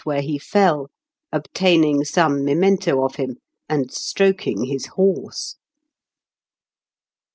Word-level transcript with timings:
where 0.03 0.23
he 0.23 0.39
fell, 0.39 0.89
obtaining 1.31 2.03
some 2.03 2.43
memento 2.43 3.05
of 3.05 3.17
him, 3.17 3.37
and 3.69 3.91
stroking 3.93 4.63
his 4.63 4.87
horse 4.95 5.57